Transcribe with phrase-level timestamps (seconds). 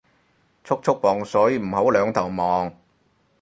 [0.63, 2.73] 速速磅水唔好兩頭望